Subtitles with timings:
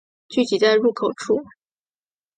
[0.29, 1.45] 聚集在入口处